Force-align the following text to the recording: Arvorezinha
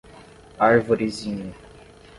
Arvorezinha 0.65 1.53